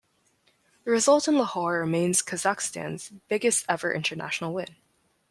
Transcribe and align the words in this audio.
The 0.83 0.89
result 0.89 1.27
in 1.27 1.37
Lahore 1.37 1.77
remains 1.79 2.23
Kazakhstan's 2.23 3.11
biggest-ever 3.27 3.93
international 3.93 4.51
win. 4.51 4.75